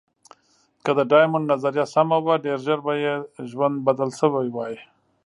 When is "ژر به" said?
2.65-2.93